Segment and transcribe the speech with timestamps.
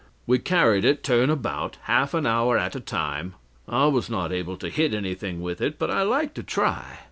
[0.25, 3.35] We carried it turn about, half an hour at a time.
[3.67, 6.97] I was not able to hit anything with it, but I liked to try.